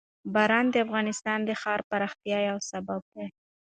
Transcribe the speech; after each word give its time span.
باران 0.33 0.65
د 0.71 0.75
افغانستان 0.85 1.39
د 1.45 1.49
ښاري 1.61 1.83
پراختیا 1.91 2.37
یو 2.49 2.57
سبب 2.71 3.01
دی. 3.13 3.25